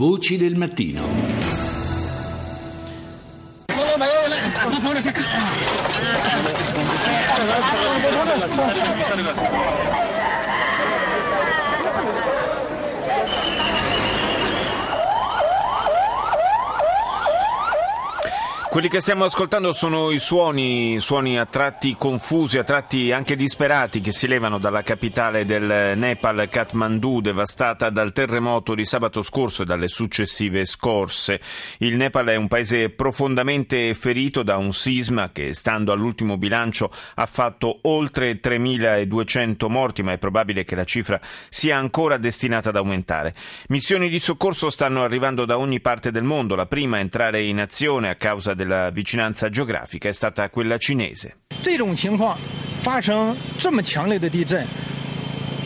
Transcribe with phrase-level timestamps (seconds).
[0.00, 1.02] Voci del mattino.
[18.70, 24.00] Quelli che stiamo ascoltando sono i suoni, suoni a tratti confusi, a tratti anche disperati
[24.00, 29.64] che si levano dalla capitale del Nepal, Kathmandu, devastata dal terremoto di sabato scorso e
[29.64, 31.40] dalle successive scorse.
[31.78, 37.26] Il Nepal è un paese profondamente ferito da un sisma che, stando all'ultimo bilancio, ha
[37.26, 43.34] fatto oltre 3.200 morti, ma è probabile che la cifra sia ancora destinata ad aumentare.
[43.70, 46.54] Missioni di soccorso stanno arrivando da ogni parte del mondo.
[46.54, 51.31] La prima a entrare in azione a causa della vicinanza geografica è stata quella cinese.
[51.61, 52.37] 这种情况
[52.81, 54.65] 发生这么强烈的地震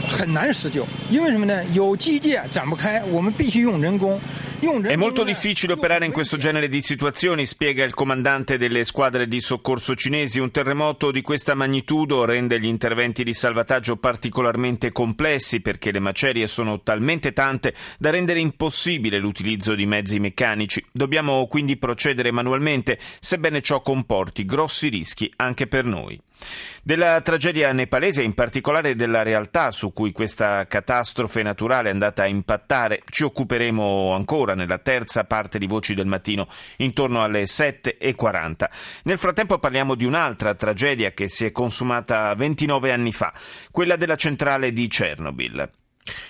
[0.07, 1.63] 很难施救，因为什么呢？
[1.73, 4.19] 有机械展不开，我们必须用人工。
[4.64, 9.42] È molto difficile operare in questo genere di situazioni, spiega il comandante delle squadre di
[9.42, 10.38] soccorso cinesi.
[10.38, 16.46] Un terremoto di questa magnitudo rende gli interventi di salvataggio particolarmente complessi perché le macerie
[16.46, 20.82] sono talmente tante da rendere impossibile l'utilizzo di mezzi meccanici.
[20.90, 26.18] Dobbiamo quindi procedere manualmente, sebbene ciò comporti grossi rischi anche per noi.
[26.82, 32.24] Della tragedia nepalese e in particolare della realtà su cui questa catastrofe naturale è andata
[32.24, 38.68] a impattare ci occuperemo ancora nella terza parte di Voci del Mattino intorno alle 7.40.
[39.04, 43.32] Nel frattempo parliamo di un'altra tragedia che si è consumata 29 anni fa,
[43.70, 45.70] quella della centrale di Chernobyl.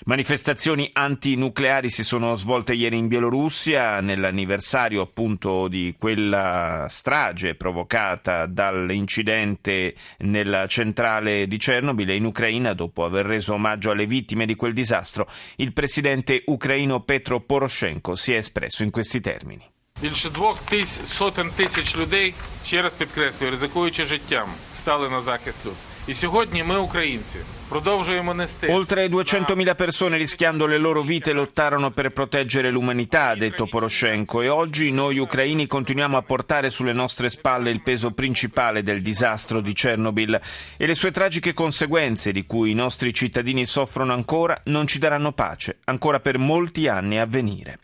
[0.06, 9.96] Manifestazioni antinucleari si sono svolte ieri in Bielorussia nell'anniversario appunto di quella strage provocata dall'incidente
[10.20, 14.74] nella centrale di Chernobyl e in Ucraina dopo aver reso omaggio alle vittime di quel
[14.74, 19.64] disastro il presidente ucraino Petro Poroshenko si è espresso in questi termini.
[20.02, 22.34] Більше двох тисяч сотень тисяч людей,
[22.66, 25.76] ще раз підкреслюю, ризикуючи життям, стали на захист люд.
[26.10, 27.38] І сьогодні ми, українці,
[27.70, 28.68] продовжуємо нести.
[28.68, 34.50] Oltre 200.000 persone rischiando le loro vite lottarono per proteggere l'umanità, ha detto Poroshenko, e
[34.50, 39.74] oggi noi ucraini continuiamo a portare sulle nostre spalle il peso principale del disastro di
[39.74, 40.42] Chernobyl
[40.78, 45.32] e le sue tragiche conseguenze di cui i nostri cittadini soffrono ancora non ci daranno
[45.32, 47.78] pace, ancora per molti anni a venire.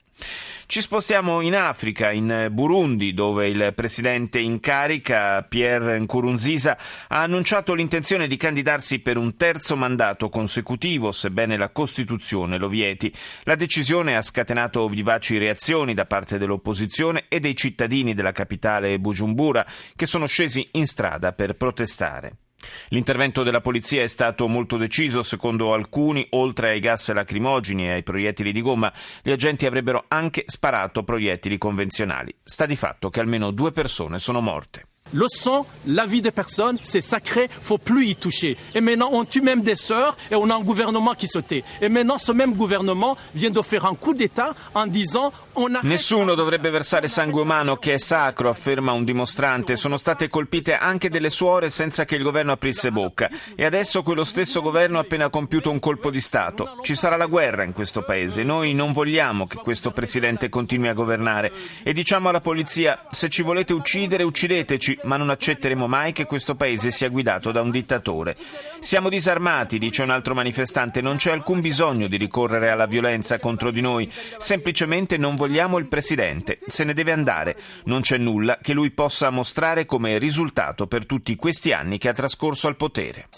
[0.70, 7.75] Ci spostiamo in Africa, in Burundi, dove il presidente in carica, Pierre Nkurunziza, ha annunciato
[7.75, 13.12] l'intenzione di candidarsi per un terzo mandato consecutivo, sebbene la Costituzione lo vieti.
[13.42, 19.66] La decisione ha scatenato vivaci reazioni da parte dell'opposizione e dei cittadini della capitale Bujumbura,
[19.97, 22.50] che sono scesi in strada per protestare.
[22.88, 28.03] L'intervento della polizia è stato molto deciso, secondo alcuni, oltre ai gas lacrimogeni e ai
[28.03, 32.34] proiettili di gomma, gli agenti avrebbero anche sparato proiettili convenzionali.
[32.43, 34.90] Sta di fatto che almeno due persone sono morte.
[35.12, 38.56] Le sang, la vie des personnes, c'est sacré, faut plus y toucher.
[38.75, 41.65] Et maintenant, on tue même des sœurs et on a un gouvernement qui se tait.
[41.81, 45.81] Et maintenant, ce même gouvernement vient de faire un coup d'État en disant on a...
[45.82, 49.76] Nessuno dovrebbe versare sangue umano che è sacro, afferma un dimostrante.
[49.76, 53.28] Sono state colpite anche delle suore senza che il governo aprisse bocca.
[53.56, 56.78] E adesso quello stesso governo ha appena compiuto un colpo di Stato.
[56.82, 58.44] Ci sarà la guerra in questo paese.
[58.44, 61.53] Noi non vogliamo che questo presidente continui a governare.
[61.82, 66.55] E diciamo alla polizia, se ci volete uccidere, uccideteci ma non accetteremo mai che questo
[66.55, 68.37] paese sia guidato da un dittatore.
[68.81, 73.71] Siamo disarmati, dice un altro manifestante, non c'è alcun bisogno di ricorrere alla violenza contro
[73.71, 78.72] di noi, semplicemente non vogliamo il presidente, se ne deve andare, non c'è nulla che
[78.72, 83.28] lui possa mostrare come risultato per tutti questi anni che ha trascorso al potere.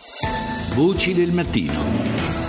[0.75, 2.42] Voci del mattino.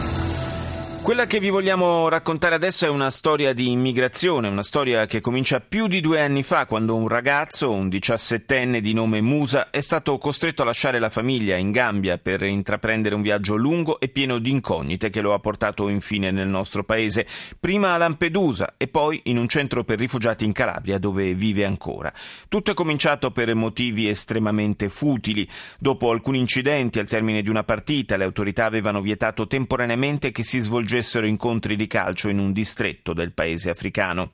[1.03, 5.59] Quella che vi vogliamo raccontare adesso è una storia di immigrazione, una storia che comincia
[5.59, 10.17] più di due anni fa, quando un ragazzo, un diciassettenne di nome Musa, è stato
[10.17, 14.49] costretto a lasciare la famiglia in Gambia per intraprendere un viaggio lungo e pieno di
[14.49, 17.27] incognite che lo ha portato infine nel nostro paese,
[17.59, 22.13] prima a Lampedusa e poi in un centro per rifugiati in Calabria dove vive ancora.
[22.47, 25.45] Tutto è cominciato per motivi estremamente futili.
[25.77, 30.59] Dopo alcuni incidenti al termine di una partita, le autorità avevano vietato temporaneamente che si
[30.59, 34.33] svolgesse svolgessero incontri di calcio in un distretto del paese africano.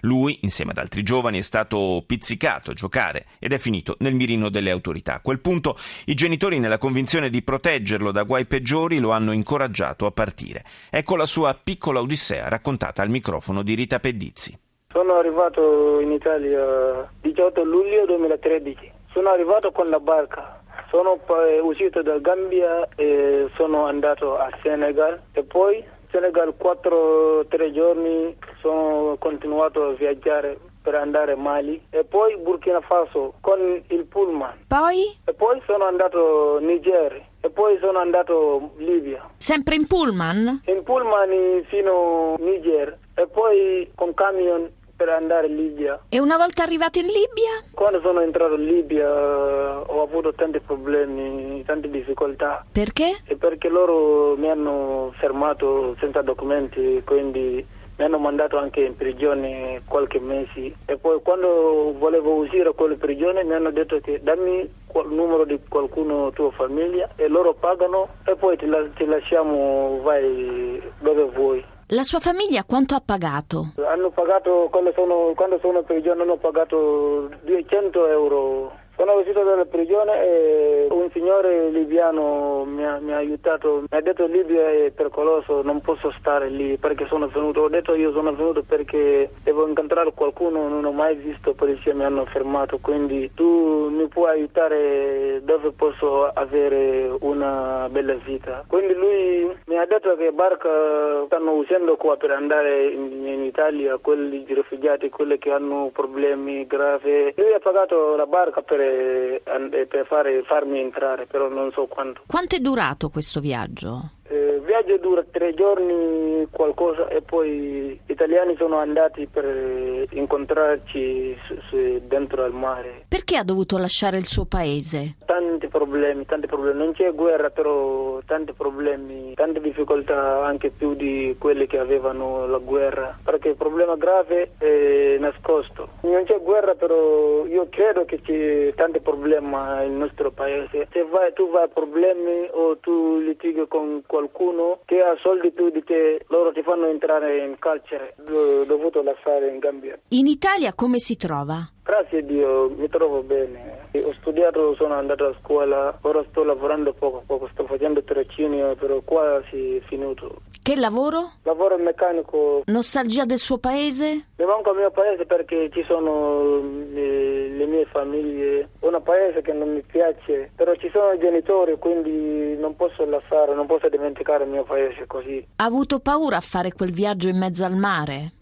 [0.00, 4.48] Lui, insieme ad altri giovani, è stato pizzicato a giocare ed è finito nel mirino
[4.48, 5.16] delle autorità.
[5.16, 5.76] A quel punto
[6.06, 10.64] i genitori, nella convinzione di proteggerlo da guai peggiori, lo hanno incoraggiato a partire.
[10.88, 14.58] Ecco la sua piccola odissea raccontata al microfono di Rita Pedizzi.
[14.90, 18.92] Sono arrivato in Italia 18 luglio 2013.
[19.12, 20.62] Sono arrivato con la barca.
[20.88, 21.20] Sono
[21.64, 29.84] uscito da Gambia e sono andato a Senegal e poi Senegal 4-3 giorni sono continuato
[29.84, 33.58] a viaggiare per andare a Mali e poi Burkina Faso con
[33.88, 34.64] il pullman.
[34.66, 35.18] Poi?
[35.24, 39.28] E poi sono andato Niger e poi sono andato Libia.
[39.36, 40.62] Sempre in pullman?
[40.66, 46.00] In pullman fino a Niger e poi con camion per andare in Libia.
[46.08, 47.62] E una volta arrivato in Libia?
[47.72, 52.64] Quando sono entrato in Libia ho avuto tanti problemi, tante difficoltà.
[52.72, 53.18] Perché?
[53.24, 57.64] E perché loro mi hanno fermato senza documenti, quindi
[57.96, 62.94] mi hanno mandato anche in prigione qualche mese e poi quando volevo uscire da quella
[62.94, 68.08] prigione mi hanno detto che dammi il numero di qualcuno tua famiglia e loro pagano
[68.24, 71.64] e poi ti, la- ti lasciamo vai dove vuoi.
[71.92, 73.72] La sua famiglia quanto ha pagato?
[73.76, 78.72] Hanno pagato, quando sono, quando sono in prigione hanno pagato 200 euro.
[78.98, 84.00] Sono uscito dalla prigione e un signore libiano mi ha, mi ha aiutato, mi ha
[84.00, 87.60] detto Libia è pericoloso, non posso stare lì perché sono venuto.
[87.60, 92.02] Ho detto io sono venuto perché devo incontrare qualcuno, non ho mai visto polizia, mi
[92.02, 98.64] hanno fermato, quindi tu mi puoi aiutare dove posso avere una bella vita.
[98.66, 103.96] Quindi lui mi ha detto che barca stanno usando qua per andare in, in Italia,
[103.98, 107.32] quelli rifugiati, quelli che hanno problemi gravi.
[107.36, 112.22] Lui ha pagato la barca per, eh, per fare- farmi entrare, però non so quanto.
[112.26, 114.12] Quanto è durato questo viaggio?
[114.30, 120.06] Eh, il viaggio dura tre giorni qualcosa e poi gli italiani sono andati per eh,
[120.10, 123.04] incontrarci su- su- dentro al mare.
[123.08, 125.16] Perché ha dovuto lasciare il suo paese?
[125.28, 126.78] Tanti problemi, tanti problemi.
[126.78, 132.56] Non c'è guerra, però tanti problemi, tante difficoltà anche più di quelli che avevano la
[132.56, 133.18] guerra.
[133.22, 135.90] Perché il problema grave è nascosto.
[136.00, 140.88] Non c'è guerra, però io credo che c'è tanti problemi nel nostro paese.
[140.90, 145.68] Se vai, tu vai a problemi o tu litighi con qualcuno che ha soldi più
[145.68, 148.14] di te, loro ti fanno entrare in carcere.
[148.16, 149.98] Dovuto lasciare in Gambia.
[150.08, 151.68] In Italia come si trova?
[151.88, 153.88] Grazie a Dio, mi trovo bene.
[154.04, 159.00] Ho studiato, sono andato a scuola, ora sto lavorando poco poco, sto facendo tirocinio, però
[159.00, 160.42] quasi finito.
[160.62, 161.30] Che lavoro?
[161.44, 164.26] Lavoro meccanico, Nostalgia del suo paese?
[164.36, 166.60] mi manca il mio paese perché ci sono
[166.92, 171.78] le, le mie famiglie, un paese che non mi piace, però ci sono i genitori,
[171.78, 175.42] quindi non posso lasciare, non posso dimenticare il mio paese così.
[175.56, 178.36] Ha avuto paura a fare quel viaggio in mezzo al mare?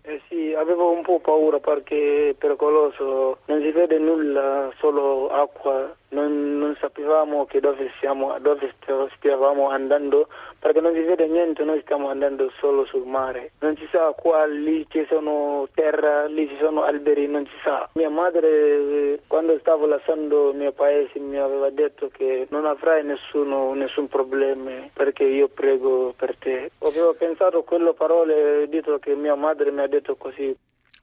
[0.57, 6.77] Avevo un po' paura perché è pericoloso, non si vede nulla, solo acqua, non, non
[6.81, 12.51] sapevamo dove siamo, dove st- stavamo andando, perché non si vede niente, noi stiamo andando
[12.59, 13.53] solo sul mare.
[13.61, 17.89] Non si sa qua, lì ci sono terra, lì ci sono alberi, non si sa.
[17.95, 23.73] Mia madre, quando stavo lasciando il mio paese, mi aveva detto che non avrai nessuno,
[23.75, 26.71] nessun problema perché io prego per te.
[26.81, 30.57] Avevo pensato quelle parole, detto che mia madre mi ha detto così.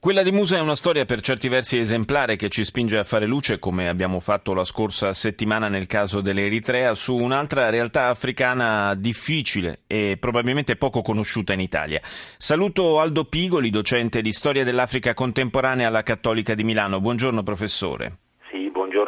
[0.04, 3.26] Quella di Musa è una storia per certi versi esemplare che ci spinge a fare
[3.26, 9.84] luce, come abbiamo fatto la scorsa settimana nel caso dell'Eritrea, su un'altra realtà africana difficile
[9.88, 12.02] e probabilmente poco conosciuta in Italia.
[12.36, 17.00] Saluto Aldo Pigoli, docente di storia dell'Africa contemporanea alla Cattolica di Milano.
[17.00, 18.18] Buongiorno professore.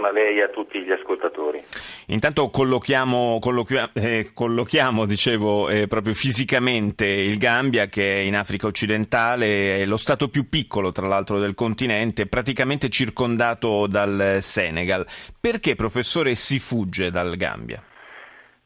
[0.06, 1.64] A lei e a tutti gli ascoltatori.
[2.08, 8.68] Intanto collochiamo, colloquia- eh, collochiamo dicevo, eh, proprio fisicamente il Gambia, che è in Africa
[8.68, 15.06] occidentale, è lo stato più piccolo, tra l'altro, del continente, praticamente circondato dal Senegal.
[15.42, 17.82] Perché, professore, si fugge dal Gambia?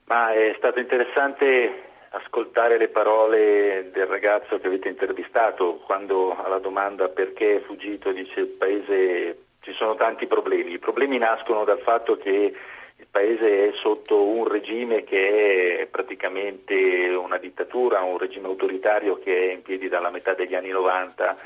[0.05, 7.07] Ma è stato interessante ascoltare le parole del ragazzo che avete intervistato quando alla domanda
[7.07, 9.37] perché è fuggito dice il paese
[9.69, 10.73] ci sono tanti problemi.
[10.73, 12.53] I problemi nascono dal fatto che
[12.95, 16.75] il paese è sotto un regime che è praticamente
[17.13, 21.37] una dittatura, un regime autoritario che è in piedi dalla metà degli anni 90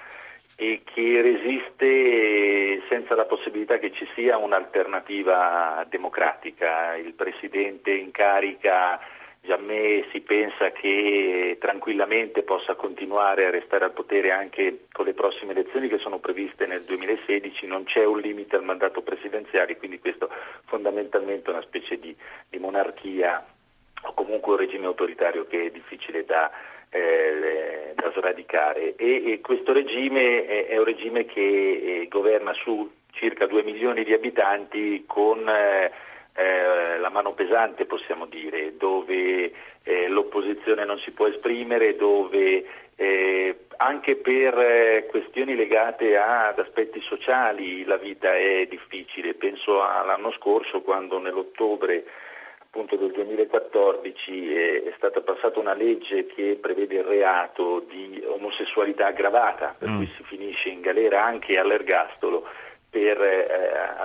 [0.56, 6.96] e che resiste senza la possibilità che ci sia un'alternativa democratica.
[6.96, 9.00] Il presidente in carica
[9.46, 15.52] Giammè si pensa che tranquillamente possa continuare a restare al potere anche con le prossime
[15.52, 20.30] elezioni che sono previste nel 2016, non c'è un limite al mandato presidenziale, quindi questo
[20.64, 22.16] fondamentalmente è una specie di,
[22.48, 23.46] di monarchia
[24.04, 26.50] o comunque un regime autoritario che è difficile da,
[26.90, 28.96] eh, da sradicare.
[28.96, 34.06] E, e questo regime è, è, un regime che eh, governa su circa 2 milioni
[34.06, 35.92] di abitanti con eh,
[36.36, 39.52] eh, la mano pesante possiamo dire, dove
[39.84, 47.02] eh, l'opposizione non si può esprimere, dove eh, anche per eh, questioni legate ad aspetti
[47.02, 49.34] sociali la vita è difficile.
[49.34, 52.04] Penso all'anno scorso quando nell'ottobre
[52.60, 59.06] appunto del 2014 è, è, stata passata una legge che prevede il reato di omosessualità
[59.06, 59.96] aggravata, per mm.
[59.98, 62.48] cui si finisce in galera anche all'ergastolo
[62.94, 63.48] per eh,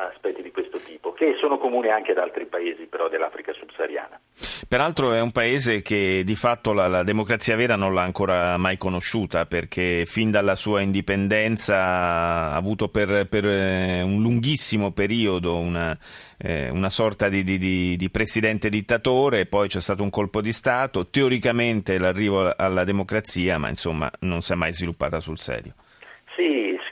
[0.09, 4.19] aspetti di questo tipo, che sono comuni anche ad altri paesi però dell'Africa subsahariana.
[4.67, 8.79] Peraltro è un paese che di fatto la, la, democrazia vera non l'ha ancora mai
[8.79, 15.97] conosciuta perché fin dalla sua indipendenza ha avuto per, per eh, un lunghissimo periodo una,
[16.39, 21.09] eh, una sorta di, di, di, presidente dittatore, poi c'è stato un colpo di Stato,
[21.09, 25.75] teoricamente l'arrivo alla democrazia, ma insomma non si è mai sviluppata sul serio.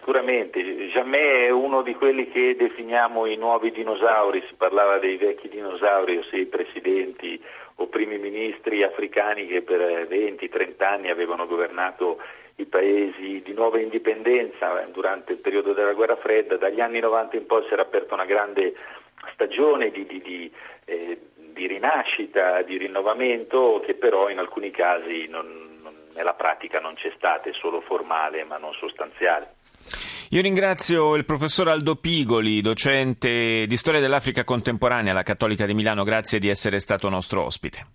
[0.07, 0.63] Sicuramente.
[0.63, 6.19] Jamè è uno di quelli che definiamo i nuovi dinosauri, si parlava dei vecchi dinosauri,
[6.19, 7.43] ossia i presidenti
[7.75, 12.23] o primi ministri africani che per 20-30 anni avevano governato
[12.55, 16.57] i paesi di nuova indipendenza eh, durante il periodo della guerra fredda.
[16.57, 18.77] Dagli anni 90 in poi si era aperta una grande
[19.33, 20.53] stagione di, di, di,
[20.85, 25.81] eh, di rinascita, di rinnovamento, che però in alcuni casi non,
[26.15, 29.56] nella pratica non c'è stata, è solo formale ma non sostanziale.
[30.31, 36.03] Io ringrazio il professor Aldo Pigoli, docente di storia dell'Africa contemporanea alla Cattolica di Milano,
[36.03, 37.85] grazie di essere stato nostro ospite.